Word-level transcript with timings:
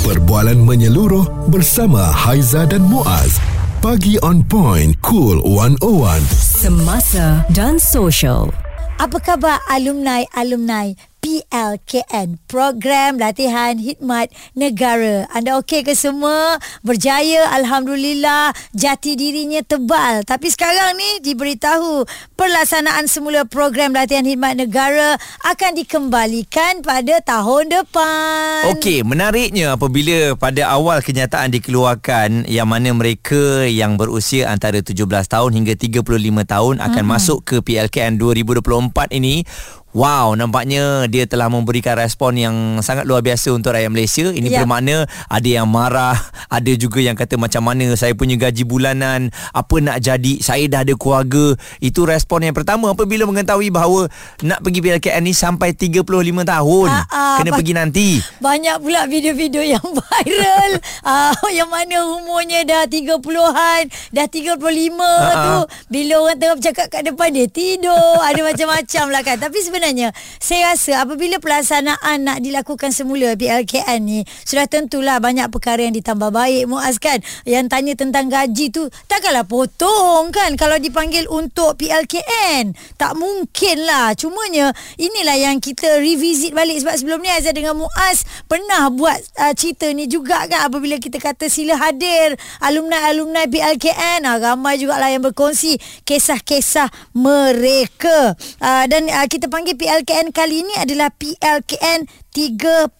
Perbualan 0.00 0.56
menyeluruh 0.64 1.52
bersama 1.52 2.00
Haiza 2.00 2.64
dan 2.64 2.80
Muaz. 2.88 3.36
Pagi 3.84 4.16
on 4.24 4.40
point, 4.40 4.96
cool 5.04 5.44
101. 5.44 6.24
Semasa 6.32 7.44
dan 7.52 7.76
social. 7.76 8.48
Apa 8.96 9.20
khabar 9.20 9.60
alumni-alumni 9.68 10.96
PLKN 11.20 12.40
Program 12.48 13.20
Latihan 13.20 13.76
Hikmat 13.76 14.32
Negara. 14.56 15.28
Anda 15.30 15.60
okey 15.60 15.84
ke 15.84 15.92
semua? 15.92 16.56
Berjaya 16.80 17.52
alhamdulillah. 17.60 18.56
Jati 18.72 19.14
dirinya 19.20 19.60
tebal. 19.60 20.24
Tapi 20.24 20.48
sekarang 20.48 20.96
ni 20.96 21.20
diberitahu 21.20 22.08
pelaksanaan 22.34 23.04
semula 23.06 23.44
program 23.44 23.92
Latihan 23.92 24.24
Hikmat 24.24 24.56
Negara 24.56 25.20
akan 25.44 25.76
dikembalikan 25.76 26.80
pada 26.80 27.20
tahun 27.20 27.68
depan. 27.68 28.72
Okey, 28.74 29.04
menariknya 29.04 29.76
apabila 29.76 30.34
pada 30.40 30.72
awal 30.72 31.04
kenyataan 31.04 31.52
dikeluarkan 31.52 32.48
yang 32.48 32.66
mana 32.66 32.96
mereka 32.96 33.68
yang 33.68 34.00
berusia 34.00 34.48
antara 34.48 34.80
17 34.80 35.04
tahun 35.04 35.50
hingga 35.52 35.76
35 35.76 36.00
tahun 36.48 36.74
akan 36.80 37.04
hmm. 37.04 37.12
masuk 37.12 37.38
ke 37.44 37.56
PLKN 37.60 38.16
2024 38.16 39.20
ini 39.20 39.44
Wow, 39.90 40.38
nampaknya 40.38 41.10
dia 41.10 41.26
telah 41.26 41.50
memberikan 41.50 41.98
respon 41.98 42.38
yang 42.38 42.78
sangat 42.78 43.10
luar 43.10 43.26
biasa 43.26 43.50
untuk 43.50 43.74
rakyat 43.74 43.90
Malaysia. 43.90 44.30
Ini 44.30 44.46
yep. 44.46 44.62
bermakna 44.62 45.10
ada 45.26 45.48
yang 45.50 45.66
marah, 45.66 46.14
ada 46.46 46.72
juga 46.78 47.02
yang 47.02 47.18
kata 47.18 47.34
macam 47.34 47.66
mana 47.66 47.90
saya 47.98 48.14
punya 48.14 48.38
gaji 48.38 48.62
bulanan, 48.62 49.34
apa 49.50 49.76
nak 49.82 49.98
jadi, 49.98 50.38
saya 50.38 50.70
dah 50.70 50.86
ada 50.86 50.94
keluarga. 50.94 51.58
Itu 51.82 52.06
respon 52.06 52.46
yang 52.46 52.54
pertama 52.54 52.94
apabila 52.94 53.26
mengetahui 53.26 53.74
bahawa 53.74 54.06
nak 54.46 54.62
pergi 54.62 54.78
PLKN 54.78 55.26
ni 55.26 55.34
sampai 55.34 55.74
35 55.74 56.06
tahun. 56.06 56.88
Ha-ha, 56.94 57.42
Kena 57.42 57.50
ba- 57.50 57.58
pergi 57.58 57.72
nanti. 57.74 58.08
Banyak 58.38 58.76
pula 58.78 59.10
video-video 59.10 59.74
yang 59.74 59.82
viral 59.98 60.72
uh, 61.02 61.34
yang 61.50 61.66
mana 61.66 62.06
umurnya 62.06 62.62
dah 62.62 62.86
30-an, 62.86 63.90
dah 64.14 64.26
35 64.30 64.54
Ha-ha. 64.54 65.34
tu. 65.34 65.58
Bila 65.90 66.14
orang 66.22 66.38
tengah 66.38 66.54
bercakap 66.62 66.86
kat 66.94 67.02
depan 67.10 67.34
dia 67.34 67.50
tidur, 67.50 68.22
ada 68.22 68.38
macam-macam 68.38 69.04
lah 69.10 69.22
kan. 69.26 69.34
Tapi 69.42 69.58
sebenarnya 69.58 69.79
sebenarnya 69.80 70.12
saya 70.36 70.76
rasa 70.76 71.08
apabila 71.08 71.40
pelaksanaan 71.40 72.20
nak 72.20 72.44
dilakukan 72.44 72.92
semula 72.92 73.32
PLKN 73.32 74.00
ni 74.04 74.20
sudah 74.44 74.68
tentulah 74.68 75.16
banyak 75.24 75.48
perkara 75.48 75.88
yang 75.88 75.96
ditambah 75.96 76.28
baik 76.28 76.68
Muaz 76.68 77.00
kan? 77.00 77.24
Yang 77.48 77.72
tanya 77.72 77.94
tentang 77.96 78.28
gaji 78.28 78.68
tu 78.68 78.92
takkanlah 79.08 79.48
potong 79.48 80.28
kan? 80.36 80.52
Kalau 80.60 80.76
dipanggil 80.76 81.24
untuk 81.32 81.80
PLKN 81.80 82.76
tak 83.00 83.16
mungkin 83.16 83.88
lah 83.88 84.12
cumanya 84.12 84.76
inilah 85.00 85.48
yang 85.48 85.56
kita 85.64 85.96
revisit 86.04 86.52
balik 86.52 86.84
sebab 86.84 87.00
sebelum 87.00 87.24
ni 87.24 87.32
Azhar 87.32 87.56
dengan 87.56 87.80
Muaz 87.80 88.28
pernah 88.44 88.92
buat 88.92 89.16
uh, 89.40 89.56
cerita 89.56 89.88
ni 89.96 90.12
juga 90.12 90.44
kan? 90.44 90.68
Apabila 90.68 91.00
kita 91.00 91.16
kata 91.16 91.48
sila 91.48 91.80
hadir 91.80 92.36
alumni-alumni 92.60 93.48
PLKN 93.48 94.28
uh, 94.28 94.36
ramai 94.44 94.76
jugalah 94.76 95.08
yang 95.08 95.24
berkongsi 95.24 95.80
kisah-kisah 96.04 96.92
mereka. 97.16 98.36
Uh, 98.60 98.84
dan 98.84 99.08
uh, 99.08 99.24
kita 99.24 99.48
panggil 99.48 99.69
PLKN 99.74 100.34
kali 100.34 100.66
ini 100.66 100.74
adalah 100.78 101.10
PLKN 101.14 102.06
3.0 102.34 102.90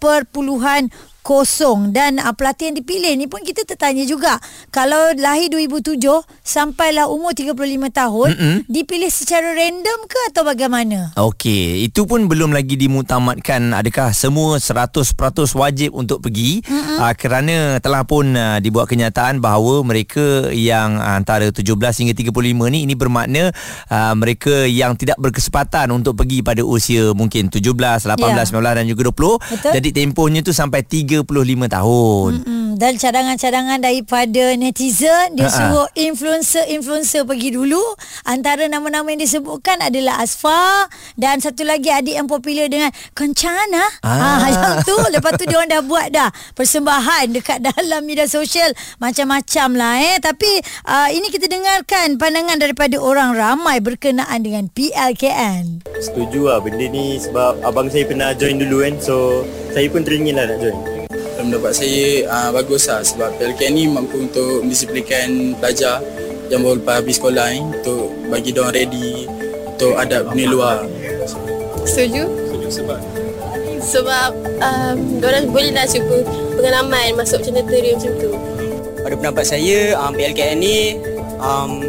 kosong. 1.20 1.92
Dan 1.92 2.20
uh, 2.20 2.32
pelatih 2.34 2.72
yang 2.72 2.76
dipilih 2.80 3.12
ni 3.16 3.26
pun 3.26 3.44
kita 3.44 3.64
tertanya 3.64 4.04
juga. 4.04 4.40
Kalau 4.72 5.12
lahir 5.16 5.52
2007 5.52 6.00
sampailah 6.40 7.06
umur 7.08 7.36
35 7.36 7.54
tahun 7.92 8.28
Mm-mm. 8.34 8.56
dipilih 8.66 9.10
secara 9.12 9.52
random 9.54 9.98
ke 10.08 10.20
atau 10.32 10.42
bagaimana? 10.42 11.12
Okey 11.16 11.86
itu 11.86 12.04
pun 12.04 12.26
belum 12.26 12.52
lagi 12.52 12.76
dimutamatkan. 12.76 13.72
Adakah 13.76 14.12
semua 14.12 14.58
100% 14.58 15.04
wajib 15.56 15.90
untuk 15.96 16.24
pergi? 16.24 16.62
Uh, 16.70 17.12
kerana 17.16 17.78
telah 17.80 18.02
pun 18.04 18.32
uh, 18.34 18.58
dibuat 18.58 18.88
kenyataan 18.90 19.38
bahawa 19.38 19.82
mereka 19.84 20.50
yang 20.52 21.00
antara 21.00 21.48
17 21.48 21.64
hingga 21.72 22.14
35 22.14 22.72
ni 22.72 22.78
ini 22.84 22.94
bermakna 22.94 23.52
uh, 23.88 24.14
mereka 24.16 24.66
yang 24.66 24.94
tidak 24.96 25.16
berkesempatan 25.18 25.90
untuk 25.90 26.18
pergi 26.18 26.44
pada 26.44 26.62
usia 26.64 27.12
mungkin 27.16 27.48
17 27.48 27.60
18 27.60 28.16
yeah. 28.18 28.44
19 28.46 28.78
dan 28.78 28.84
juga 28.86 29.02
20 29.10 29.14
Betul? 29.14 29.72
jadi 29.80 29.88
tempohnya 29.92 30.40
tu 30.44 30.52
sampai 30.52 30.84
35 31.10 31.66
tahun. 31.66 32.30
Mm-mm. 32.46 32.66
Dan 32.78 32.96
cadangan-cadangan 32.96 33.82
daripada 33.82 34.54
netizen 34.56 35.36
dia 35.36 35.50
Ha-ha. 35.50 35.58
suruh 35.58 35.88
influencer-influencer 35.98 37.26
pergi 37.26 37.52
dulu. 37.52 37.82
Antara 38.24 38.70
nama-nama 38.70 39.10
yang 39.10 39.20
disebutkan 39.20 39.82
adalah 39.82 40.22
Asfa 40.22 40.86
dan 41.18 41.42
satu 41.42 41.66
lagi 41.66 41.90
adik 41.90 42.14
yang 42.14 42.30
popular 42.30 42.70
dengan 42.70 42.88
Kencana. 43.12 43.84
Ah. 44.06 44.38
Ha, 44.40 44.46
yang 44.54 44.74
tu 44.86 44.96
lepas 44.96 45.34
tu 45.36 45.44
dia 45.44 45.58
orang 45.58 45.68
dah 45.68 45.82
buat 45.84 46.06
dah 46.14 46.30
persembahan 46.54 47.34
dekat 47.34 47.58
dalam 47.74 48.06
media 48.06 48.24
sosial 48.30 48.70
macam-macam 49.02 49.68
lah 49.76 49.94
eh. 50.00 50.16
Tapi 50.22 50.50
uh, 50.86 51.08
ini 51.10 51.28
kita 51.28 51.50
dengarkan 51.50 52.16
pandangan 52.16 52.56
daripada 52.56 52.96
orang 52.96 53.34
ramai 53.36 53.82
berkenaan 53.82 54.40
dengan 54.40 54.70
PLKN. 54.72 55.84
Setuju 56.00 56.48
lah 56.48 56.62
benda 56.62 56.86
ni 56.86 57.20
sebab 57.20 57.60
abang 57.66 57.90
saya 57.92 58.08
pernah 58.08 58.32
join 58.32 58.56
dulu 58.56 58.86
kan. 58.86 58.94
So 59.02 59.44
saya 59.74 59.90
pun 59.92 60.00
teringin 60.00 60.40
lah 60.40 60.48
nak 60.48 60.64
join 60.64 60.99
pendapat 61.44 61.72
saya 61.72 62.28
uh, 62.28 62.50
bagus 62.52 62.86
lah 62.88 63.00
sebab 63.00 63.30
PLKN 63.40 63.72
ni 63.72 63.84
mampu 63.88 64.28
untuk 64.28 64.64
mendisiplinkan 64.64 65.56
pelajar 65.56 66.04
yang 66.50 66.66
baru 66.66 66.82
lepas 66.82 66.94
habis 67.00 67.16
sekolah 67.16 67.46
ni 67.54 67.60
untuk 67.62 68.10
bagi 68.26 68.50
diorang 68.50 68.74
ready 68.74 69.24
untuk 69.80 69.96
adap 69.96 70.28
dunia 70.34 70.48
luar. 70.50 70.76
Setuju? 71.86 72.28
Setuju 72.28 72.68
sebab? 72.68 73.00
Sebab 73.80 74.30
um, 74.60 74.96
diorang 75.22 75.44
boleh 75.48 75.72
lah 75.72 75.88
cuba 75.88 76.20
pengalaman 76.58 77.16
masuk 77.16 77.40
macam 77.40 77.64
teori 77.64 77.90
macam 77.96 78.12
tu. 78.20 78.30
Pada 79.00 79.14
pendapat 79.16 79.44
saya, 79.48 79.96
um, 79.96 80.12
PLKN 80.12 80.56
ni 80.60 81.00
um, 81.40 81.80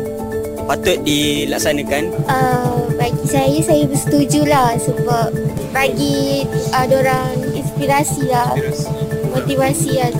patut 0.63 0.95
dilaksanakan. 1.03 2.16
Uh, 2.31 2.88
bagi 2.95 3.25
saya, 3.28 3.57
saya 3.59 3.83
bersetuju 3.89 4.47
lah 4.47 4.79
sebab 4.79 5.35
bagi 5.75 6.47
uh, 6.72 6.85
diorang 6.88 7.35
inspirasi 7.51 8.31
lah. 8.31 8.56
Inspirasi 8.56 9.11
motivasi 9.31 9.92
kan. 9.97 10.14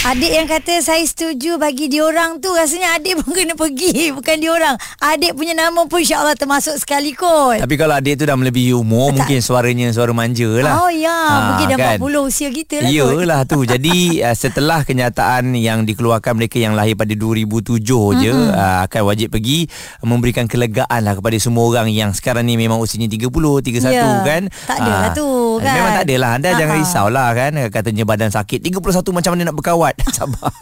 Adik 0.00 0.32
yang 0.32 0.48
kata 0.48 0.80
saya 0.80 1.04
setuju 1.04 1.60
bagi 1.60 1.84
diorang 1.92 2.40
tu 2.40 2.48
rasanya 2.56 2.96
adik 2.96 3.14
pun 3.20 3.36
kena 3.36 3.52
pergi 3.52 4.08
bukan 4.16 4.36
diorang. 4.40 4.72
Adik 4.96 5.36
punya 5.36 5.52
nama 5.52 5.84
pun 5.84 6.00
insya-Allah 6.00 6.32
termasuk 6.40 6.72
sekali 6.80 7.12
kot. 7.12 7.60
Tapi 7.60 7.74
kalau 7.76 8.00
adik 8.00 8.16
tu 8.16 8.24
dah 8.24 8.32
melebihi 8.32 8.72
umur 8.72 9.12
tak. 9.12 9.28
mungkin 9.28 9.38
suaranya 9.44 9.92
suara 9.92 10.16
manja 10.16 10.48
lah. 10.64 10.80
Oh 10.80 10.88
ya, 10.88 11.12
ha, 11.12 11.36
mungkin 11.52 11.76
dah 11.76 11.78
kan? 11.84 11.96
40 12.00 12.28
usia 12.32 12.48
kita 12.48 12.80
lah. 12.80 12.88
Iyalah 12.88 13.40
tu. 13.44 13.60
Jadi 13.76 14.24
uh, 14.24 14.32
setelah 14.32 14.88
kenyataan 14.88 15.52
yang 15.52 15.84
dikeluarkan 15.84 16.32
mereka 16.32 16.56
yang 16.56 16.72
lahir 16.72 16.96
pada 16.96 17.12
2007 17.12 17.60
mm-hmm. 17.60 18.20
je 18.24 18.32
uh, 18.32 18.88
akan 18.88 19.02
wajib 19.04 19.36
pergi 19.36 19.68
memberikan 20.00 20.48
kelegaan 20.48 21.04
lah 21.04 21.12
kepada 21.12 21.36
semua 21.36 21.68
orang 21.68 21.92
yang 21.92 22.16
sekarang 22.16 22.48
ni 22.48 22.56
memang 22.56 22.80
usianya 22.80 23.04
30, 23.04 23.28
31 23.28 23.84
ya, 23.84 24.24
kan. 24.24 24.42
Tak 24.64 24.76
ada 24.80 24.88
lah 24.88 25.12
uh, 25.12 25.12
tu 25.58 25.66
kan. 25.66 25.74
Memang 25.76 25.92
tak 25.98 26.04
ada 26.08 26.16
lah. 26.16 26.30
Anda 26.38 26.48
uh-huh. 26.48 26.60
jangan 26.62 26.74
risaulah 26.80 27.28
kan 27.36 27.52
katanya 27.68 28.04
badan 28.06 28.30
sakit 28.32 28.58
31 28.64 28.80
macam 29.12 29.30
mana 29.36 29.42
nak 29.50 29.56
berkawan 29.58 29.90
kuat 29.90 29.96
Sabar 30.16 30.52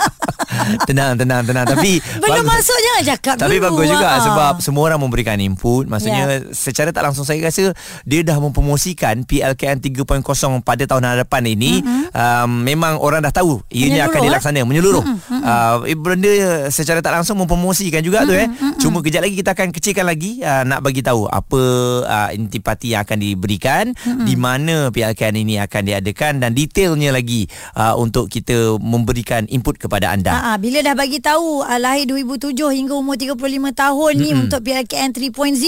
Tenang 0.88 1.14
tenang 1.14 1.44
tenang 1.44 1.66
Tapi 1.68 2.00
Belum 2.24 2.44
bagus, 2.44 2.64
masuk 2.64 2.78
jangan 2.80 3.02
cakap 3.14 3.34
Tapi 3.36 3.56
dulu 3.60 3.66
bagus 3.68 3.86
juga 3.92 4.08
ha. 4.16 4.20
Sebab 4.24 4.54
semua 4.64 4.82
orang 4.88 5.00
memberikan 5.00 5.36
input 5.36 5.84
Maksudnya 5.86 6.24
yeah. 6.40 6.54
Secara 6.56 6.90
tak 6.90 7.04
langsung 7.04 7.28
saya 7.28 7.38
rasa 7.44 7.76
Dia 8.08 8.20
dah 8.24 8.40
mempromosikan 8.40 9.28
PLKN 9.28 9.78
3.0 9.84 10.24
pada 10.64 10.82
tahun 10.88 11.04
hadapan 11.04 11.42
ini 11.52 11.84
mm-hmm. 11.84 12.04
um, 12.16 12.50
Memang 12.64 12.96
orang 12.98 13.20
dah 13.20 13.32
tahu 13.32 13.60
Ianya 13.68 14.08
akan 14.08 14.20
dilaksana 14.24 14.64
Menyeluruh 14.64 15.04
mm-hmm. 15.04 15.40
uh, 15.44 15.76
Benda 16.00 16.32
secara 16.72 17.04
tak 17.04 17.12
langsung 17.12 17.36
Mempromosikan 17.38 18.00
juga 18.00 18.24
mm-hmm. 18.24 18.32
tu 18.32 18.40
eh 18.40 18.48
mm-hmm. 18.48 18.80
Cuma 18.80 19.04
kejap 19.04 19.22
lagi 19.28 19.36
kita 19.36 19.52
akan 19.52 19.68
kecilkan 19.70 20.06
lagi 20.08 20.40
uh, 20.42 20.64
Nak 20.64 20.80
bagi 20.80 21.04
tahu 21.04 21.28
Apa 21.28 21.62
uh, 22.08 22.28
intipati 22.32 22.96
yang 22.96 23.04
akan 23.04 23.18
diberikan 23.20 23.92
mm-hmm. 23.92 24.24
Di 24.24 24.34
mana 24.34 24.87
PLKN 24.88 25.44
ini 25.44 25.60
akan 25.60 25.82
diadakan 25.84 26.40
Dan 26.40 26.56
detailnya 26.56 27.12
lagi 27.12 27.44
uh, 27.76 27.92
Untuk 27.98 28.32
kita 28.32 28.80
memberi 28.80 29.18
memberikan 29.18 29.50
input 29.50 29.82
kepada 29.82 30.14
anda. 30.14 30.30
Ha, 30.30 30.62
bila 30.62 30.78
dah 30.78 30.94
bagi 30.94 31.18
tahu 31.18 31.66
uh, 31.66 31.78
lahir 31.82 32.06
2007 32.06 32.54
hingga 32.54 32.94
umur 32.94 33.18
35 33.18 33.34
tahun 33.74 34.14
mm-hmm. 34.14 34.22
ni 34.22 34.30
untuk 34.38 34.62
PLKN 34.62 35.10
3.0, 35.10 35.58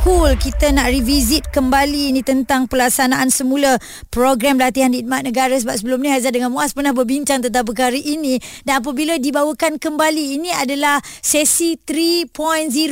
Cool 0.00 0.32
kita 0.40 0.72
nak 0.72 0.88
revisit 0.88 1.52
kembali 1.52 2.16
ni 2.16 2.24
tentang 2.24 2.64
pelaksanaan 2.64 3.28
semula 3.28 3.76
program 4.08 4.56
latihan 4.56 4.88
khidmat 4.88 5.28
negara 5.28 5.52
sebab 5.52 5.76
sebelum 5.76 6.00
ni 6.00 6.08
Haizat 6.08 6.32
dengan 6.32 6.48
Muaz 6.48 6.72
pernah 6.72 6.96
berbincang 6.96 7.44
tentang 7.44 7.68
perkara 7.68 8.00
ini 8.00 8.40
dan 8.64 8.80
apabila 8.80 9.20
dibawakan 9.20 9.76
kembali 9.76 10.40
ini 10.40 10.56
adalah 10.56 11.04
sesi 11.20 11.76
3.0 11.76 12.32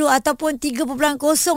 ataupun 0.04 0.60
3.0 0.60 0.84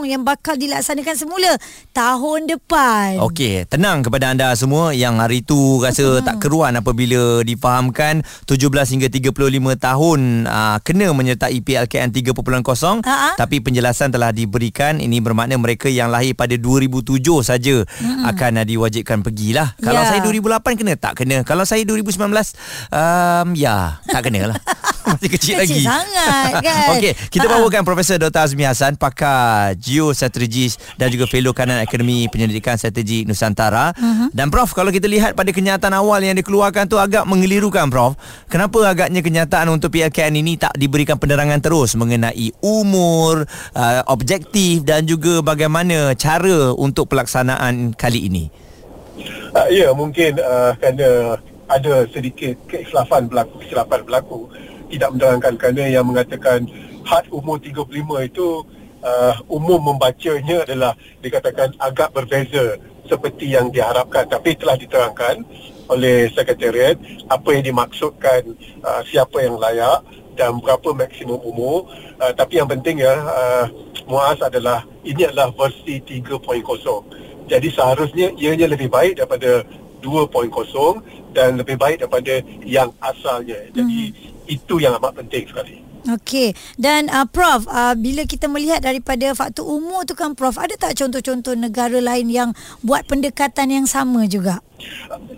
yang 0.08 0.24
bakal 0.24 0.56
dilaksanakan 0.56 1.20
semula 1.20 1.52
tahun 1.92 2.48
depan. 2.48 3.20
Okey, 3.20 3.68
tenang 3.68 4.00
kepada 4.08 4.32
anda 4.32 4.56
semua 4.56 4.96
yang 4.96 5.20
hari 5.20 5.44
tu 5.44 5.84
rasa 5.84 6.24
tak 6.24 6.40
keruan 6.40 6.80
apabila 6.80 7.44
difahamkan 7.44 8.24
17 8.48 8.72
hingga 8.96 9.12
35 9.12 9.36
tahun 9.76 10.48
uh, 10.48 10.80
kena 10.80 11.12
menyertai 11.12 11.60
PLKN 11.60 12.08
3.0 12.08 13.04
Ha-ha. 13.04 13.36
tapi 13.36 13.60
penjelasan 13.60 14.08
telah 14.08 14.32
diberikan 14.32 14.96
ini 14.96 15.20
bermakna 15.20 15.41
mereka 15.50 15.88
yang 15.88 16.06
lahir 16.06 16.32
pada 16.32 16.54
2007 16.54 17.18
saja 17.42 17.82
akan 18.24 18.52
uh, 18.60 18.64
diwajibkan 18.64 19.20
pergilah. 19.20 19.74
Kalau 19.78 20.02
Ya. 20.02 20.08
saya 20.08 20.20
2008 20.22 20.78
kena 20.78 20.94
tak 20.94 21.18
kena. 21.18 21.42
Kalau 21.42 21.64
saya 21.64 21.82
2019 21.82 22.28
um, 22.90 23.48
ya 23.54 23.98
tak 24.04 24.30
kena 24.30 24.54
lah. 24.54 24.58
Masih 25.10 25.30
kecil, 25.34 25.54
lagi. 25.58 25.74
Kecil 25.74 25.86
sangat, 25.86 26.52
kan? 26.66 26.88
Okey, 26.94 27.12
kita 27.28 27.46
Ha-ha. 27.50 27.58
bawakan 27.58 27.82
Profesor 27.82 28.16
Dr. 28.22 28.38
Azmi 28.38 28.62
Hassan 28.62 28.94
pakar 28.94 29.74
geostrategis 29.74 30.78
dan 30.94 31.10
juga 31.10 31.26
fellow 31.26 31.50
kanan 31.50 31.82
Akademi 31.82 32.30
Penyelidikan 32.30 32.78
Strategi 32.78 33.26
Nusantara. 33.26 33.90
Mhm. 33.98 34.30
Dan 34.30 34.48
Prof, 34.54 34.70
kalau 34.70 34.94
kita 34.94 35.10
lihat 35.10 35.34
pada 35.34 35.50
kenyataan 35.50 35.94
awal 35.98 36.22
yang 36.22 36.38
dikeluarkan 36.38 36.86
tu 36.86 36.96
agak 37.02 37.26
mengelirukan 37.26 37.90
Prof. 37.90 38.14
Kenapa 38.46 38.78
agaknya 38.86 39.20
kenyataan 39.20 39.74
untuk 39.74 39.90
PLKN 39.90 40.38
ini 40.38 40.54
tak 40.54 40.78
diberikan 40.78 41.18
penerangan 41.18 41.58
terus 41.58 41.98
mengenai 41.98 42.54
umur, 42.62 43.42
uh, 43.74 44.02
objektif 44.06 44.86
dan 44.86 45.02
juga 45.02 45.42
bagaimana 45.42 46.14
cara 46.14 46.70
untuk 46.78 47.10
pelaksanaan 47.10 47.98
kali 47.98 48.30
ini? 48.30 48.44
Uh, 49.52 49.68
ya, 49.68 49.92
mungkin 49.92 50.38
uh, 50.40 50.72
kerana 50.80 51.36
ada 51.68 52.04
sedikit 52.12 52.56
keikhlafan 52.68 53.28
berlaku, 53.28 53.60
kesilapan 53.64 54.00
berlaku. 54.04 54.40
Tidak 54.92 55.08
menerangkan 55.16 55.56
kerana 55.56 55.88
yang 55.88 56.04
mengatakan 56.04 56.68
had 57.08 57.24
umur 57.32 57.56
35 57.56 57.88
itu 58.28 58.48
uh, 59.00 59.34
umum 59.48 59.80
membacanya 59.80 60.68
adalah 60.68 60.92
dikatakan 61.24 61.72
agak 61.80 62.12
berbeza 62.12 62.76
seperti 63.08 63.56
yang 63.56 63.72
diharapkan. 63.72 64.28
Tapi 64.28 64.54
telah 64.60 64.76
diterangkan 64.76 65.42
oleh 65.90 66.30
Sekretariat 66.32 66.96
apa 67.28 67.48
yang 67.52 67.64
dimaksudkan 67.66 68.54
uh, 68.84 69.02
siapa 69.08 69.42
yang 69.42 69.58
layak 69.58 70.04
dan 70.38 70.60
berapa 70.62 70.94
maksimum 70.96 71.40
umur. 71.42 71.90
Uh, 72.20 72.32
tapi 72.32 72.60
yang 72.60 72.68
penting 72.70 73.02
ya, 73.02 73.12
uh, 73.12 73.66
Muaz 74.08 74.40
adalah 74.40 74.86
ini 75.04 75.28
adalah 75.28 75.52
versi 75.52 76.00
3.0. 76.00 76.40
Jadi 77.50 77.68
seharusnya 77.68 78.32
ianya 78.38 78.70
lebih 78.70 78.88
baik 78.88 79.18
daripada 79.18 79.66
2.0 80.02 81.32
dan 81.32 81.56
lebih 81.56 81.78
baik 81.78 82.02
daripada 82.02 82.42
yang 82.66 82.90
asalnya. 83.00 83.56
Jadi 83.72 84.12
itu 84.50 84.74
yang 84.82 84.98
amat 84.98 85.22
penting 85.22 85.46
sekali. 85.48 85.92
Okey. 86.02 86.58
Dan 86.74 87.06
uh, 87.06 87.26
Prof, 87.30 87.70
uh, 87.70 87.94
bila 87.94 88.26
kita 88.26 88.50
melihat 88.50 88.82
daripada 88.82 89.30
faktor 89.38 89.70
umur 89.70 90.02
tu 90.02 90.18
kan 90.18 90.34
Prof, 90.34 90.58
ada 90.58 90.74
tak 90.74 90.98
contoh-contoh 90.98 91.54
negara 91.54 92.02
lain 92.02 92.26
yang 92.26 92.50
buat 92.82 93.06
pendekatan 93.06 93.70
yang 93.70 93.86
sama 93.86 94.26
juga? 94.26 94.58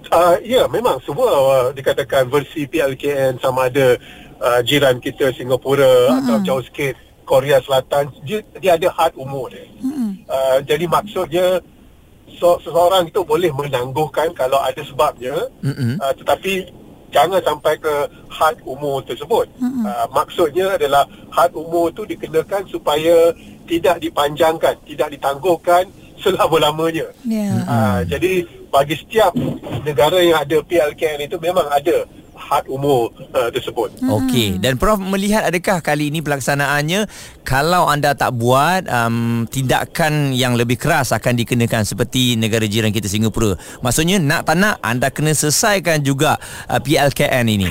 Uh, 0.09 0.41
ya, 0.41 0.65
memang 0.73 0.97
semua 1.05 1.29
uh, 1.29 1.69
dikatakan 1.77 2.33
versi 2.33 2.65
PLKN 2.65 3.45
sama 3.45 3.69
ada 3.69 4.01
uh, 4.41 4.61
jiran 4.65 4.97
kita 5.05 5.37
Singapura 5.37 5.85
mm-hmm. 5.85 6.19
atau 6.25 6.37
jauh 6.41 6.65
sikit 6.65 6.97
Korea 7.29 7.61
Selatan, 7.61 8.09
dia, 8.25 8.41
dia 8.57 8.81
ada 8.81 8.89
had 8.89 9.13
umur 9.21 9.53
dia. 9.53 9.69
Mm-hmm. 9.85 10.11
Uh, 10.29 10.59
jadi 10.65 10.85
maksudnya 10.89 11.61
so, 12.39 12.59
seseorang 12.63 13.09
itu 13.09 13.21
boleh 13.23 13.51
menangguhkan 13.53 14.31
kalau 14.35 14.59
ada 14.61 14.81
sebabnya, 14.85 15.51
uh, 16.01 16.13
tetapi 16.17 16.69
jangan 17.15 17.39
sampai 17.47 17.79
ke 17.79 17.95
had 18.27 18.59
umur 18.67 18.99
tersebut. 19.07 19.47
Mm-hmm. 19.63 19.85
Uh, 19.87 20.07
maksudnya 20.11 20.75
adalah 20.75 21.07
had 21.31 21.55
umur 21.55 21.95
itu 21.95 22.03
dikenakan 22.03 22.67
supaya 22.67 23.31
tidak 23.71 24.03
dipanjangkan, 24.03 24.75
tidak 24.83 25.09
ditangguhkan 25.15 25.87
selama-lamanya. 26.19 27.07
Ya. 27.23 27.51
Uh, 27.65 28.01
jadi 28.11 28.47
bagi 28.75 28.99
setiap 28.99 29.31
negara 29.87 30.19
yang 30.19 30.43
ada 30.43 30.59
PLKN 30.59 31.31
itu 31.31 31.39
memang 31.39 31.71
ada 31.71 32.03
had 32.35 32.67
umur 32.67 33.15
uh, 33.33 33.49
tersebut. 33.49 33.95
Okey, 34.03 34.59
dan 34.59 34.77
Prof 34.77 34.99
melihat 35.01 35.47
adakah 35.47 35.81
kali 35.81 36.11
ini 36.11 36.21
pelaksanaannya 36.21 37.07
kalau 37.47 37.87
anda 37.87 38.13
tak 38.13 38.35
buat 38.37 38.85
um, 38.91 39.47
tindakan 39.49 40.35
yang 40.35 40.59
lebih 40.59 40.77
keras 40.77 41.15
akan 41.15 41.39
dikenakan 41.39 41.87
seperti 41.87 42.35
negara 42.35 42.67
jiran 42.67 42.91
kita 42.91 43.07
Singapura. 43.07 43.57
Maksudnya 43.81 44.19
nak 44.19 44.47
tak 44.47 44.59
nak 44.59 44.79
anda 44.83 45.09
kena 45.09 45.33
selesaikan 45.33 46.03
juga 46.03 46.37
uh, 46.69 46.81
PLKN 46.83 47.47
ini. 47.49 47.71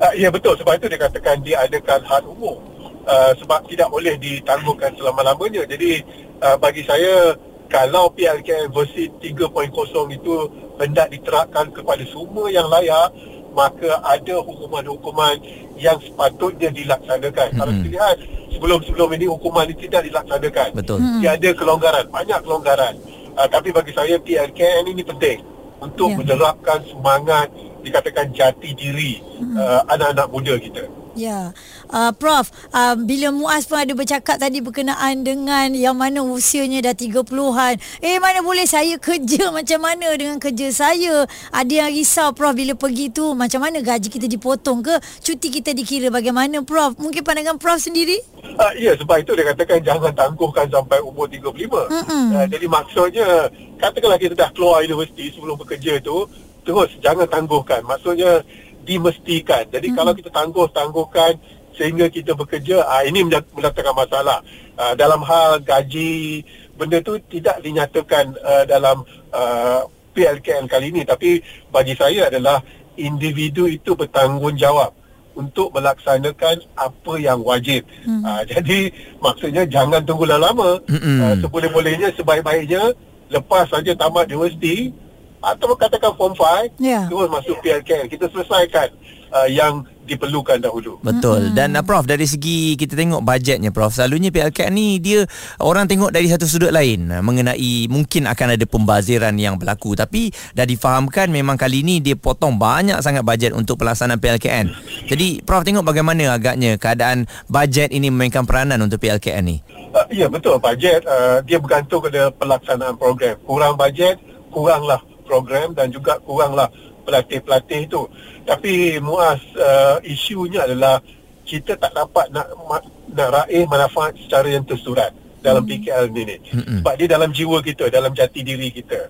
Uh, 0.00 0.12
ya 0.16 0.28
betul 0.28 0.56
sebab 0.60 0.76
itu 0.76 0.88
dikatakan 0.92 1.40
diadakan 1.40 2.00
had 2.04 2.24
umur. 2.24 2.60
Uh, 3.08 3.32
sebab 3.40 3.64
tidak 3.66 3.88
boleh 3.88 4.14
ditangguhkan 4.20 4.92
selama-lamanya. 4.94 5.64
Jadi 5.64 6.04
uh, 6.44 6.56
bagi 6.60 6.84
saya 6.84 7.32
kalau 7.70 8.10
PLKN 8.12 8.74
versi 8.74 9.06
3.0 9.22 9.70
itu 10.10 10.34
hendak 10.82 11.06
diterapkan 11.14 11.70
kepada 11.70 12.02
semua 12.10 12.50
yang 12.50 12.66
layak 12.66 13.14
maka 13.52 13.98
ada 14.02 14.34
hukuman-hukuman 14.42 15.36
yang 15.76 15.96
sepatutnya 15.98 16.68
dilaksanakan. 16.70 17.48
Kalau 17.56 17.72
kita 17.72 17.88
lihat 17.90 18.16
sebelum-sebelum 18.52 19.08
ini 19.16 19.26
hukuman 19.26 19.64
ini 19.70 19.76
tidak 19.88 20.06
dilaksanakan. 20.06 20.68
Betul. 20.76 20.98
Dia 21.24 21.34
ada 21.34 21.50
kelonggaran, 21.56 22.04
banyak 22.12 22.38
kelonggaran. 22.44 22.94
Uh, 23.34 23.48
tapi 23.48 23.70
bagi 23.72 23.94
saya 23.94 24.18
PLKN 24.20 24.84
ini 24.90 25.02
penting 25.06 25.38
untuk 25.80 26.12
Ya. 26.12 26.16
menerapkan 26.20 26.84
semangat 26.84 27.48
dikatakan 27.80 28.28
jati 28.36 28.76
diri 28.76 29.22
uh, 29.56 29.80
anak-anak 29.88 30.26
muda 30.28 30.54
kita. 30.60 30.84
Ya. 31.20 31.52
Uh, 31.92 32.16
Prof, 32.16 32.48
uh, 32.72 32.96
bila 32.96 33.28
Muaz 33.28 33.68
pun 33.68 33.76
ada 33.76 33.92
bercakap 33.92 34.40
tadi 34.40 34.64
berkenaan 34.64 35.20
dengan 35.20 35.68
yang 35.76 35.92
mana 35.92 36.24
usianya 36.24 36.80
dah 36.80 36.96
30-an. 36.96 37.76
Eh 38.00 38.16
mana 38.16 38.40
boleh 38.40 38.64
saya 38.64 38.96
kerja 38.96 39.50
macam 39.56 39.84
mana 39.84 40.16
dengan 40.16 40.40
kerja 40.40 40.72
saya? 40.72 41.28
Ada 41.52 41.84
yang 41.84 41.90
risau 41.92 42.32
Prof 42.32 42.56
bila 42.56 42.72
pergi 42.72 43.12
tu 43.12 43.36
macam 43.36 43.68
mana 43.68 43.84
gaji 43.84 44.08
kita 44.08 44.24
dipotong 44.24 44.80
ke? 44.80 44.96
Cuti 45.20 45.52
kita 45.52 45.76
dikira 45.76 46.08
bagaimana 46.08 46.64
Prof? 46.64 46.96
Mungkin 46.96 47.20
pandangan 47.20 47.60
Prof 47.60 47.76
sendiri? 47.76 48.16
Uh, 48.56 48.72
ya 48.80 48.96
sebab 48.96 49.20
itu 49.20 49.36
dia 49.36 49.52
katakan 49.52 49.84
jangan 49.84 50.12
tangguhkan 50.16 50.72
sampai 50.72 51.04
umur 51.04 51.28
35. 51.28 51.52
Mm-mm. 51.52 52.24
Uh, 52.32 52.46
jadi 52.48 52.66
maksudnya 52.66 53.28
katakanlah 53.76 54.16
kita 54.16 54.32
dah 54.32 54.48
keluar 54.56 54.80
universiti 54.80 55.36
sebelum 55.36 55.60
bekerja 55.60 56.00
tu 56.00 56.24
terus 56.64 56.92
jangan 57.04 57.28
tangguhkan. 57.28 57.84
Maksudnya 57.84 58.40
dimestikan. 58.84 59.68
Jadi 59.68 59.92
kalau 59.92 60.12
kita 60.16 60.30
tangguh-tangguhkan 60.32 61.36
sehingga 61.76 62.12
kita 62.12 62.36
bekerja 62.36 62.84
ah 62.84 63.00
ini 63.06 63.24
mendat- 63.24 63.48
mendatangkan 63.56 63.96
masalah. 63.96 64.38
Ah, 64.80 64.96
dalam 64.96 65.20
hal 65.24 65.60
gaji 65.60 66.44
benda 66.80 67.04
tu 67.04 67.20
tidak 67.28 67.60
dinyatakan 67.60 68.32
uh, 68.40 68.64
dalam 68.64 69.04
uh, 69.36 69.84
PLKN 70.16 70.64
kali 70.64 70.88
ini 70.88 71.04
tapi 71.04 71.44
bagi 71.68 71.92
saya 71.92 72.32
adalah 72.32 72.64
individu 72.96 73.68
itu 73.68 73.92
bertanggungjawab 73.92 74.88
untuk 75.36 75.76
melaksanakan 75.76 76.64
apa 76.72 77.12
yang 77.20 77.44
wajib. 77.44 77.84
Hmm. 78.08 78.24
Uh, 78.24 78.42
jadi 78.48 78.88
maksudnya 79.20 79.68
jangan 79.68 80.00
tunggu 80.08 80.24
lama. 80.24 80.80
Mm-mm. 80.88 81.16
Uh, 81.20 81.34
seboleh-bolehnya 81.44 82.16
sebaik-baiknya 82.16 82.96
lepas 83.28 83.68
saja 83.68 83.92
tamat 83.92 84.32
universiti 84.32 84.96
atau 85.40 85.72
katakan 85.72 86.12
form 86.14 86.36
5 86.36 86.76
Ya. 86.80 87.08
terus 87.08 87.28
masuk 87.32 87.56
PLKN 87.64 88.06
kita 88.12 88.28
selesaikan 88.28 88.92
uh, 89.32 89.48
yang 89.48 89.86
diperlukan 90.04 90.58
dahulu. 90.58 90.98
Betul. 91.06 91.54
Dan 91.54 91.78
uh, 91.78 91.86
Prof 91.86 92.02
dari 92.02 92.26
segi 92.26 92.74
kita 92.74 92.98
tengok 92.98 93.22
bajetnya 93.22 93.70
Prof. 93.70 93.94
Selalunya 93.94 94.34
PLKN 94.34 94.72
ni 94.74 94.98
dia 94.98 95.22
orang 95.62 95.86
tengok 95.86 96.10
dari 96.10 96.26
satu 96.26 96.50
sudut 96.50 96.74
lain 96.74 97.06
uh, 97.14 97.22
mengenai 97.22 97.86
mungkin 97.86 98.26
akan 98.26 98.58
ada 98.58 98.66
pembaziran 98.66 99.32
yang 99.38 99.54
berlaku 99.54 99.94
tapi 99.94 100.34
dah 100.52 100.66
difahamkan 100.66 101.30
memang 101.30 101.54
kali 101.54 101.86
ni 101.86 102.02
dia 102.02 102.18
potong 102.18 102.58
banyak 102.58 102.98
sangat 103.00 103.22
bajet 103.22 103.54
untuk 103.54 103.78
pelaksanaan 103.78 104.18
PLKN. 104.18 104.66
Jadi 105.06 105.46
Prof 105.46 105.62
tengok 105.62 105.86
bagaimana 105.86 106.34
agaknya 106.34 106.74
keadaan 106.74 107.30
bajet 107.46 107.94
ini 107.94 108.10
memainkan 108.10 108.44
peranan 108.44 108.82
untuk 108.82 108.98
PLKN 108.98 109.44
ni. 109.46 109.56
Uh, 109.90 110.06
ya 110.10 110.26
betul 110.26 110.58
bajet 110.58 111.06
uh, 111.06 111.38
dia 111.46 111.62
bergantung 111.62 112.02
pada 112.02 112.34
pelaksanaan 112.34 112.98
program. 112.98 113.38
Kurang 113.46 113.78
bajet, 113.78 114.18
kuranglah 114.50 115.02
program 115.30 115.70
dan 115.78 115.94
juga 115.94 116.18
kuranglah 116.18 116.66
pelatih-pelatih 117.06 117.86
itu. 117.86 118.02
Tapi 118.42 118.98
Muaz 118.98 119.38
uh, 119.54 120.02
isunya 120.02 120.66
adalah 120.66 120.98
kita 121.46 121.78
tak 121.78 121.94
dapat 121.94 122.34
nak 122.34 122.50
ma- 122.66 122.90
nak 123.14 123.28
raih 123.30 123.66
manfaat 123.70 124.18
secara 124.18 124.50
yang 124.50 124.66
tersurat 124.66 125.14
dalam 125.38 125.62
PKL 125.62 126.10
ini. 126.10 126.36
Sebab 126.82 126.94
dia 126.98 127.06
dalam 127.06 127.30
jiwa 127.30 127.62
kita, 127.62 127.86
dalam 127.88 128.10
jati 128.10 128.42
diri 128.42 128.74
kita. 128.74 129.06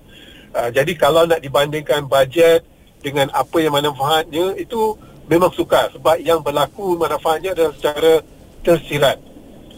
Uh, 0.53 0.69
jadi 0.69 0.93
kalau 0.93 1.25
nak 1.25 1.41
dibandingkan 1.41 2.05
bajet 2.05 2.61
dengan 3.01 3.33
apa 3.33 3.57
yang 3.57 3.73
manfaatnya 3.73 4.53
itu 4.61 4.93
memang 5.25 5.49
sukar 5.57 5.89
sebab 5.89 6.21
yang 6.21 6.45
berlaku 6.45 6.93
manfaatnya 7.01 7.57
adalah 7.57 7.73
secara 7.73 8.21
tersirat. 8.61 9.17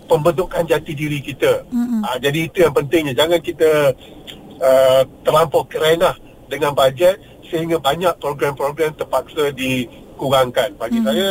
pembentukan 0.03 0.67
jati 0.67 0.91
diri 0.93 1.23
kita. 1.23 1.63
Uh, 2.03 2.17
jadi 2.19 2.39
itu 2.51 2.59
yang 2.59 2.75
pentingnya. 2.75 3.15
Jangan 3.15 3.39
kita 3.39 3.95
uh, 4.59 5.01
terlampau 5.23 5.63
kerenah 5.63 6.13
dengan 6.53 6.77
bajet 6.77 7.17
sehingga 7.49 7.81
banyak 7.81 8.13
program-program 8.21 8.93
terpaksa 8.93 9.49
dikurangkan. 9.53 10.77
Bagi 10.77 11.01
Mm. 11.01 11.05
saya 11.09 11.29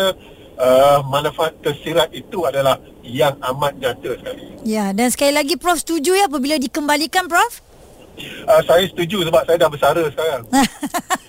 uh, 0.59 0.99
manfaat 1.07 1.55
tersirat 1.63 2.11
itu 2.11 2.43
adalah 2.43 2.79
yang 3.07 3.35
amat 3.55 3.79
nyata 3.79 4.19
sekali. 4.19 4.43
Ya, 4.67 4.91
dan 4.91 5.11
sekali 5.11 5.33
lagi 5.35 5.55
Prof 5.59 5.79
setuju 5.83 6.15
ya 6.19 6.27
apabila 6.27 6.59
dikembalikan 6.59 7.27
Prof? 7.31 7.63
Uh, 8.47 8.63
saya 8.69 8.85
setuju 8.91 9.25
sebab 9.27 9.43
saya 9.47 9.57
dah 9.57 9.71
bersara 9.73 10.03
sekarang. 10.11 10.43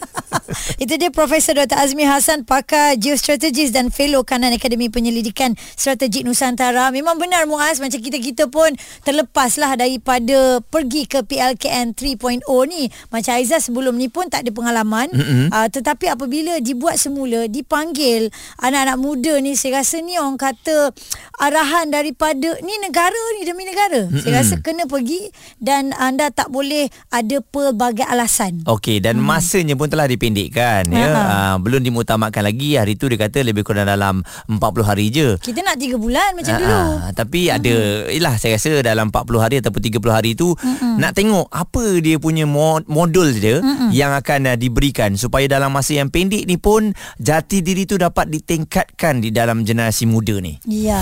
Itu 0.84 1.00
dia 1.00 1.08
Profesor 1.16 1.56
Dr. 1.56 1.80
Azmi 1.80 2.04
Hassan 2.04 2.44
pakar 2.44 3.00
geostrategis 3.00 3.72
dan 3.72 3.88
fellow 3.88 4.28
kanan 4.28 4.52
Akademi 4.52 4.92
Penyelidikan 4.92 5.56
Strategik 5.80 6.28
Nusantara. 6.28 6.92
Memang 6.92 7.16
benar 7.16 7.48
Muaz 7.48 7.80
macam 7.80 8.04
kita-kita 8.04 8.52
pun 8.52 8.68
terlepaslah 9.08 9.80
daripada 9.80 10.60
pergi 10.60 11.08
ke 11.08 11.24
PLKN 11.24 11.96
3.0 11.96 12.44
ni. 12.68 12.92
Macam 13.16 13.32
Aizah 13.32 13.64
sebelum 13.64 13.96
ni 13.96 14.12
pun 14.12 14.28
tak 14.28 14.44
ada 14.44 14.52
pengalaman. 14.52 15.08
Mm-mm. 15.08 15.56
Uh, 15.56 15.72
tetapi 15.72 16.12
apabila 16.12 16.60
dibuat 16.60 17.00
semula, 17.00 17.48
dipanggil 17.48 18.28
anak-anak 18.60 19.00
muda 19.00 19.40
ni 19.40 19.56
saya 19.56 19.80
rasa 19.80 20.04
ni 20.04 20.20
orang 20.20 20.36
kata 20.36 20.92
arahan 21.40 21.96
daripada 21.96 22.60
ni 22.60 22.76
negara 22.84 23.24
ni 23.40 23.48
demi 23.48 23.64
negara. 23.64 24.12
Mm-mm. 24.12 24.20
Saya 24.20 24.44
rasa 24.44 24.60
kena 24.60 24.84
pergi 24.84 25.32
dan 25.64 25.96
anda 25.96 26.28
tak 26.28 26.52
boleh 26.52 26.92
ada 27.08 27.40
pelbagai 27.40 28.04
alasan. 28.04 28.68
Okey 28.68 29.00
dan 29.00 29.24
hmm. 29.24 29.32
masanya 29.32 29.80
pun 29.80 29.88
telah 29.88 30.12
dipendekkan 30.12 30.73
ya. 30.88 31.06
Ha-ha. 31.06 31.22
Uh, 31.52 31.56
belum 31.60 31.82
dimutamakan 31.84 32.44
lagi. 32.44 32.76
Hari 32.76 32.96
tu 32.96 33.06
dia 33.06 33.20
kata 33.20 33.42
lebih 33.42 33.62
kurang 33.62 33.86
dalam 33.86 34.26
40 34.48 34.58
hari 34.82 35.08
je. 35.08 35.38
Kita 35.38 35.62
nak 35.62 35.76
3 35.76 35.94
bulan 35.96 36.34
macam 36.34 36.52
Ah, 36.52 36.58
dulu. 36.58 36.72
ah, 36.72 37.10
tapi 37.12 37.40
ada 37.48 37.74
Yelah 38.08 38.36
saya 38.36 38.56
rasa 38.56 38.80
Dalam 38.80 39.10
40 39.10 39.38
hari 39.38 39.56
Ataupun 39.58 39.82
30 39.82 40.00
hari 40.10 40.32
tu 40.34 40.54
Mm-mm. 40.54 40.96
Nak 40.96 41.12
tengok 41.12 41.46
Apa 41.48 41.98
dia 41.98 42.16
punya 42.16 42.44
mo- 42.44 42.86
Modul 42.86 43.34
dia 43.34 43.60
Mm-mm. 43.60 43.90
Yang 43.90 44.12
akan 44.20 44.40
uh, 44.48 44.56
diberikan 44.56 45.10
Supaya 45.14 45.46
dalam 45.48 45.70
masa 45.70 45.94
yang 45.96 46.08
pendek 46.08 46.44
ni 46.44 46.56
pun 46.56 46.92
Jati 47.18 47.60
diri 47.60 47.84
tu 47.84 47.96
dapat 47.96 48.30
ditingkatkan 48.30 49.20
Di 49.20 49.30
dalam 49.30 49.62
generasi 49.62 50.06
muda 50.06 50.38
ni 50.38 50.56
Ya. 50.64 51.02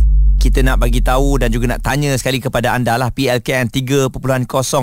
Kita 0.41 0.65
nak 0.65 0.81
bagi 0.81 1.05
tahu 1.05 1.37
dan 1.37 1.53
juga 1.53 1.77
nak 1.77 1.85
tanya 1.85 2.17
sekali 2.17 2.41
kepada 2.41 2.73
anda 2.73 2.97
lah 2.97 3.13
PLKN 3.13 3.69
3.0 3.69 4.09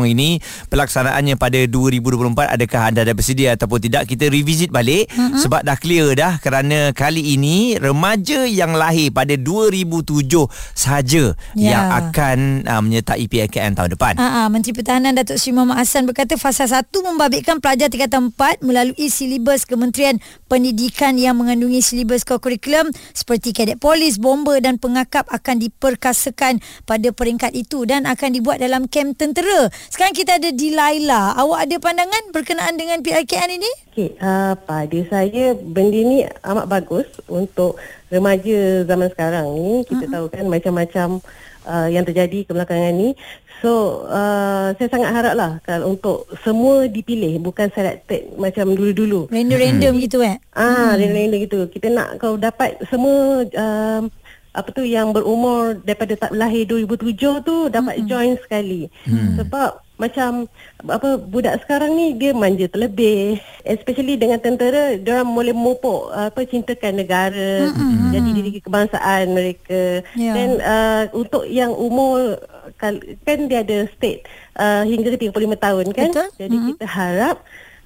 ini 0.06 0.38
pelaksanaannya 0.70 1.34
pada 1.34 1.58
2024 1.66 2.54
adakah 2.54 2.80
anda 2.94 3.02
dah 3.02 3.14
bersedia 3.18 3.58
ataupun 3.58 3.82
tidak 3.82 4.06
kita 4.06 4.30
revisit 4.30 4.70
balik 4.70 5.10
mm-hmm. 5.10 5.42
sebab 5.42 5.66
dah 5.66 5.74
clear 5.74 6.14
dah 6.14 6.38
kerana 6.38 6.94
kali 6.94 7.34
ini 7.34 7.74
remaja 7.74 8.46
yang 8.46 8.78
lahir 8.78 9.10
pada 9.10 9.34
2007 9.34 10.30
saja 10.78 11.34
Ya. 11.56 11.72
yang 11.72 11.86
akan 11.90 12.38
uh, 12.68 12.82
menyertai 12.84 13.24
PLKN 13.24 13.72
tahun 13.72 13.96
depan. 13.96 14.14
Ha, 14.20 14.52
Menteri 14.52 14.76
Pertahanan 14.76 15.16
Datuk 15.16 15.40
Seri 15.40 15.56
Muhammad 15.56 15.80
Hassan 15.80 16.04
berkata 16.04 16.36
fasa 16.36 16.68
1 16.68 16.84
membabitkan 16.92 17.58
pelajar 17.58 17.88
tingkatan 17.88 18.30
4 18.36 18.60
melalui 18.60 19.08
silibus 19.08 19.64
Kementerian 19.64 20.20
Pendidikan 20.46 21.16
yang 21.16 21.40
mengandungi 21.40 21.80
silibus 21.80 22.22
kurikulum 22.28 22.92
seperti 23.16 23.56
kadet 23.56 23.80
polis, 23.80 24.20
bomber 24.20 24.60
dan 24.60 24.76
pengakap 24.76 25.24
akan 25.32 25.47
diperkasakan 25.56 26.60
pada 26.84 27.08
peringkat 27.08 27.56
itu 27.56 27.88
dan 27.88 28.04
akan 28.04 28.36
dibuat 28.36 28.60
dalam 28.60 28.84
kem 28.84 29.16
tentera. 29.16 29.72
Sekarang 29.88 30.12
kita 30.12 30.36
ada 30.36 30.52
di 30.52 30.76
Laila. 30.76 31.32
Awak 31.32 31.60
ada 31.64 31.76
pandangan 31.80 32.22
berkenaan 32.36 32.76
dengan 32.76 33.00
PLKN 33.00 33.56
ini? 33.56 33.70
Okey, 33.96 34.20
uh, 34.20 34.52
pada 34.68 34.98
saya 35.08 35.56
benda 35.56 36.00
ni 36.04 36.28
amat 36.44 36.68
bagus 36.68 37.08
untuk 37.24 37.80
remaja 38.12 38.84
zaman 38.84 39.08
sekarang 39.08 39.46
ni. 39.56 39.88
Kita 39.88 40.04
uh-huh. 40.04 40.12
tahu 40.12 40.26
kan 40.28 40.44
macam-macam 40.44 41.08
uh, 41.64 41.88
yang 41.88 42.04
terjadi 42.04 42.44
kebelakangan 42.44 42.92
ni. 42.92 43.16
So, 43.58 44.06
uh, 44.06 44.70
saya 44.78 44.86
sangat 44.86 45.10
haraplah 45.10 45.58
kalau 45.66 45.98
untuk 45.98 46.30
semua 46.46 46.86
dipilih 46.86 47.42
bukan 47.42 47.66
selected 47.74 48.30
macam 48.38 48.70
dulu-dulu. 48.70 49.26
Random-random 49.34 49.98
gitu 49.98 50.22
eh? 50.22 50.38
Ah, 50.54 50.94
hmm. 50.94 51.02
random 51.02 51.38
gitu. 51.42 51.58
Kita 51.66 51.90
nak 51.90 52.22
kau 52.22 52.38
dapat 52.38 52.78
semua 52.86 53.42
um, 53.50 54.06
apa 54.58 54.68
tu 54.74 54.82
yang 54.82 55.14
berumur 55.14 55.78
daripada 55.86 56.18
tak 56.18 56.32
lahir 56.34 56.66
2007 56.66 57.46
tu 57.46 57.56
dapat 57.70 58.02
hmm. 58.02 58.06
join 58.10 58.34
sekali. 58.42 58.90
Hmm. 59.06 59.38
Sebab 59.38 59.88
macam 59.98 60.46
apa 60.86 61.18
budak 61.18 61.58
sekarang 61.66 61.98
ni 61.98 62.14
dia 62.14 62.30
manja 62.30 62.70
terlebih 62.70 63.42
especially 63.66 64.14
dengan 64.14 64.38
tentera 64.38 64.94
dia 64.94 65.18
orang 65.18 65.34
boleh 65.34 65.50
memupuk 65.50 66.14
apa 66.14 66.46
cintakan 66.46 67.02
negara 67.02 67.66
mm-hmm. 67.74 68.10
jadi 68.14 68.28
diri 68.30 68.50
kebangsaan 68.62 69.34
mereka 69.34 70.00
Ya. 70.14 70.32
dan 70.34 70.50
uh, 70.62 71.04
untuk 71.10 71.42
yang 71.50 71.74
umur 71.74 72.38
kal- 72.78 73.02
kan 73.26 73.50
dia 73.50 73.66
ada 73.66 73.90
state 73.90 74.22
uh, 74.54 74.86
hingga 74.86 75.18
35 75.18 75.34
tahun 75.58 75.86
kan 75.90 76.10
Betul. 76.14 76.28
jadi 76.38 76.54
mm-hmm. 76.54 76.70
kita 76.78 76.86
harap 76.86 77.36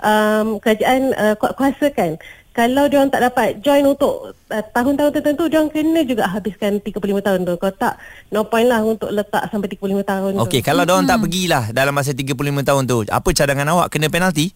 um, 0.04 0.60
kerajaan 0.60 1.16
uh, 1.16 1.34
kuat-kuasakan 1.40 2.20
kalau 2.52 2.84
dia 2.88 3.00
orang 3.00 3.12
tak 3.12 3.24
dapat 3.24 3.64
join 3.64 3.84
untuk 3.88 4.36
uh, 4.52 4.64
tahun-tahun 4.76 5.10
tertentu 5.16 5.48
dia 5.48 5.64
orang 5.64 5.72
kena 5.72 6.00
juga 6.04 6.28
habiskan 6.28 6.78
35 6.84 7.00
tahun 7.24 7.40
tu 7.48 7.54
kalau 7.56 7.74
tak 7.74 7.96
no 8.28 8.44
point 8.44 8.68
lah 8.68 8.84
untuk 8.84 9.08
letak 9.08 9.48
sampai 9.48 9.72
35 9.72 10.04
tahun 10.04 10.30
tu 10.36 10.42
Okey, 10.44 10.60
kalau 10.60 10.84
hmm. 10.84 11.08
tak 11.08 11.18
pergilah 11.18 11.64
dalam 11.72 11.96
masa 11.96 12.12
35 12.12 12.36
tahun 12.68 12.82
tu, 12.84 12.98
apa 13.08 13.28
cadangan 13.32 13.68
awak 13.72 13.88
kena 13.88 14.12
penalti? 14.12 14.52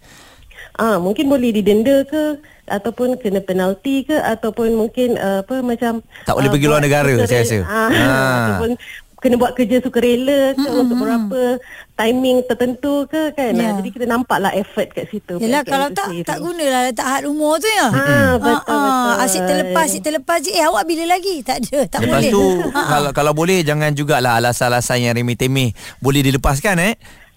Ah, 0.76 1.00
mungkin 1.00 1.32
boleh 1.32 1.56
didenda 1.56 2.04
ke 2.04 2.36
ataupun 2.68 3.16
kena 3.16 3.40
penalti 3.40 4.04
ke 4.04 4.12
ataupun 4.12 4.76
mungkin 4.76 5.16
uh, 5.16 5.40
apa 5.40 5.64
macam 5.64 6.04
Tak 6.28 6.34
boleh 6.36 6.50
ah, 6.50 6.52
pergi 6.52 6.66
luar 6.68 6.82
negara, 6.84 7.14
saya 7.24 7.46
rasa. 7.46 7.58
Ah, 7.64 7.88
Ah. 7.96 8.36
ataupun 8.44 8.70
kena 9.26 9.36
buat 9.42 9.58
kerja 9.58 9.82
sukarela 9.82 10.54
ke 10.54 10.62
mm-hmm. 10.62 10.80
untuk 10.86 10.96
berapa 11.02 11.42
timing 11.98 12.46
tertentu 12.46 12.94
ke 13.10 13.34
kan. 13.34 13.50
Ya. 13.50 13.62
Yeah. 13.66 13.72
Jadi 13.82 13.88
kita 13.90 14.06
nampaklah 14.06 14.54
effort 14.54 14.94
kat 14.94 15.10
situ. 15.10 15.42
Yelah 15.42 15.66
PLKM 15.66 15.72
kalau 15.74 15.88
tak 15.90 16.06
sendiri. 16.06 16.28
tak 16.30 16.38
gunalah 16.38 16.82
letak 16.86 17.06
had 17.10 17.24
umur 17.26 17.58
tu 17.58 17.66
ya. 17.66 17.88
Ah, 17.90 18.32
betul, 18.38 18.78
betul. 18.78 19.14
Asyik 19.26 19.42
terlepas, 19.42 19.84
asyik 19.90 20.02
terlepas 20.06 20.38
je. 20.46 20.50
Eh 20.54 20.62
awak 20.62 20.86
bila 20.86 21.04
lagi? 21.10 21.42
Tak 21.42 21.56
ada, 21.66 21.78
tak 21.90 22.00
Lepas 22.06 22.22
boleh. 22.22 22.32
tu 22.32 22.46
Ha, 22.70 22.70
ha. 22.78 22.82
kalau 22.86 23.10
kalau 23.10 23.32
boleh 23.34 23.66
jangan 23.66 23.90
jugalah 23.96 24.38
alasan-alasan 24.38 25.10
yang 25.10 25.14
remeh-temeh 25.18 25.74
boleh 25.98 26.22
dilepaskan 26.22 26.78
eh. 26.78 26.94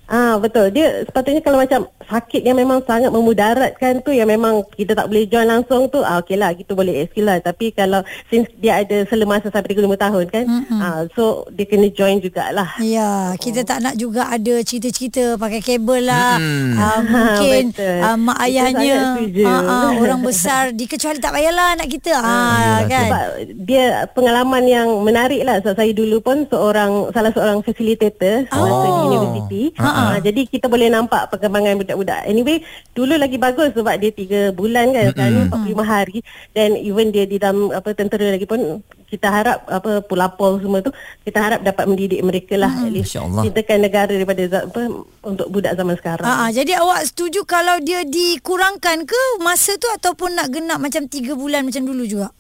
Ah 0.10 0.42
betul. 0.42 0.74
Dia 0.74 1.06
sepatutnya 1.06 1.42
kalau 1.46 1.62
macam 1.62 1.86
sakit 2.10 2.42
yang 2.42 2.58
memang 2.58 2.82
sangat 2.90 3.14
memudaratkan 3.14 4.02
tu 4.02 4.10
yang 4.10 4.26
memang 4.26 4.66
kita 4.74 4.98
tak 4.98 5.06
boleh 5.06 5.30
join 5.30 5.46
langsung 5.46 5.86
tu 5.94 6.02
ah 6.02 6.18
okeylah 6.20 6.58
kita 6.58 6.74
boleh 6.74 7.06
excuse 7.06 7.26
lah. 7.26 7.38
Tapi 7.38 7.70
kalau 7.72 8.02
since 8.28 8.50
dia 8.58 8.82
ada 8.82 9.06
selemasa 9.06 9.54
sampai 9.54 9.78
35 9.78 9.94
tahun 9.96 10.26
kan 10.34 10.46
Mm-mm. 10.50 10.80
ah 10.82 11.02
so 11.14 11.46
dia 11.54 11.70
kena 11.70 11.88
join 11.94 12.18
jugalah. 12.18 12.74
Ya, 12.82 13.38
kita 13.38 13.62
tak 13.62 13.86
nak 13.86 13.96
juga 13.96 14.26
ada 14.26 14.58
cerita-cerita 14.66 15.38
pakai 15.38 15.62
kabel 15.62 16.10
lah. 16.10 16.42
Mm-mm. 16.42 16.74
Uh, 16.74 17.02
mungkin 17.14 17.64
Betul. 17.70 18.00
uh, 18.02 18.18
mak 18.18 18.38
ayahnya 18.50 18.98
uh, 19.46 19.62
uh, 19.62 19.90
orang 20.02 20.22
besar 20.26 20.74
dikecuali 20.74 21.22
tak 21.22 21.38
payahlah 21.38 21.78
anak 21.78 21.88
kita. 21.88 22.18
Ah, 22.18 22.26
Yelah, 22.26 22.80
kan. 22.90 23.06
Sebab 23.06 23.26
dia 23.70 23.86
pengalaman 24.18 24.64
yang 24.66 24.88
menarik 25.06 25.42
lah 25.46 25.62
Sebab 25.62 25.76
saya 25.78 25.92
dulu 25.94 26.18
pun 26.20 26.48
seorang 26.50 27.12
Salah 27.14 27.32
seorang 27.32 27.62
facilitator 27.62 28.50
Oh. 28.50 28.66
Masa 28.66 28.88
di 28.88 29.02
universiti 29.06 29.64
Ha-ha. 29.78 29.99
Uh, 30.00 30.18
Jadi 30.24 30.42
kita 30.48 30.72
boleh 30.72 30.88
nampak 30.88 31.28
Perkembangan 31.30 31.76
budak-budak. 31.80 32.24
Anyway 32.24 32.64
Dulu 32.96 33.20
lagi 33.20 33.36
bagus 33.36 33.76
Sebab 33.76 33.96
dia 34.00 34.12
3 34.12 34.56
bulan 34.56 34.96
kan 34.96 35.12
Sekarang 35.12 35.34
ni 35.36 35.76
45 35.76 35.84
hari. 35.84 36.18
Dan 36.56 36.80
even 36.80 37.12
dia 37.12 37.28
di 37.28 37.36
dalam 37.36 37.70
apa 37.76 37.92
Tentera 37.92 38.32
lagi 38.32 38.48
pun 38.48 38.80
Kita 39.12 39.28
harap 39.28 39.68
apa 39.68 40.00
Pulapol 40.02 40.64
semua 40.64 40.80
tu 40.80 40.92
Kita 41.28 41.38
harap 41.44 41.60
dapat 41.62 41.86
mendidik 41.86 42.24
mereka 42.24 42.56
lah 42.56 42.72
At 42.72 42.90
least. 42.90 43.12
Cintakan 43.16 43.78
negara 43.84 44.12
daripada 44.12 44.44
apa, 44.66 44.82
Untuk 45.28 45.48
budak 45.52 45.76
zaman 45.76 45.96
sekarang. 46.00 46.26
Ah, 46.26 46.48
ah, 46.48 46.50
jadi 46.50 46.80
awak 46.80 47.04
setuju 47.10 47.44
kalau 47.44 47.78
dia 47.84 48.08
dikurangkan 48.08 49.04
ke 49.04 49.22
masa 49.44 49.76
tu 49.76 49.90
ataupun 49.92 50.40
nak 50.40 50.54
genap 50.54 50.80
macam 50.80 51.06
3 51.06 51.36
bulan 51.36 51.68
macam 51.68 51.84
dulu 51.84 52.06
juga? 52.08 52.32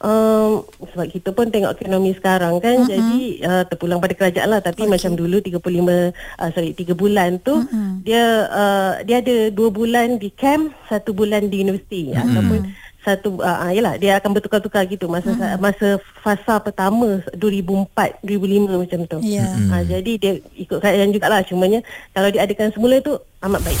Um, 0.00 0.64
sebab 0.80 1.12
kita 1.12 1.28
pun 1.36 1.52
tengok 1.52 1.76
ekonomi 1.76 2.16
sekarang 2.16 2.56
kan 2.56 2.72
mm-hmm. 2.72 2.88
jadi 2.88 3.20
uh, 3.44 3.64
terpulang 3.68 4.00
pada 4.00 4.16
kerajaan 4.16 4.48
lah 4.48 4.64
tapi 4.64 4.88
okay. 4.88 4.92
macam 4.96 5.12
dulu 5.12 5.44
35 5.44 5.60
uh, 5.60 6.50
sorry 6.56 6.72
3 6.72 6.96
bulan 6.96 7.36
tu 7.44 7.60
mm-hmm. 7.60 8.00
dia 8.00 8.48
uh, 8.48 8.92
dia 9.04 9.20
ada 9.20 9.52
2 9.52 9.60
bulan 9.68 10.16
di 10.16 10.32
camp 10.32 10.72
1 10.88 11.04
bulan 11.12 11.52
di 11.52 11.60
universiti 11.60 12.16
mm-hmm. 12.16 12.32
ataupun 12.32 12.60
satu 13.04 13.44
uh, 13.44 13.68
yalah 13.76 14.00
dia 14.00 14.16
akan 14.16 14.40
bertukar-tukar 14.40 14.88
gitu 14.88 15.04
masa 15.04 15.36
mm-hmm. 15.36 15.60
masa 15.60 15.88
fasa 16.24 16.60
pertama 16.64 17.20
2004 17.36 18.24
2005 18.24 18.80
macam 18.80 19.00
tu. 19.04 19.18
Ya. 19.20 19.48
Mm-hmm. 19.48 19.68
Uh, 19.68 19.82
jadi 19.84 20.12
dia 20.16 20.32
ikut 20.56 20.80
kerajaan 20.80 21.12
jugalah 21.12 21.40
cumanya 21.44 21.84
kalau 22.16 22.32
diadakan 22.32 22.72
semula 22.72 23.00
tu 23.04 23.20
amat 23.44 23.60
baik. 23.64 23.80